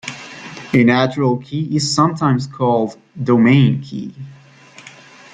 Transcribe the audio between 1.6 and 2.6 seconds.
is sometimes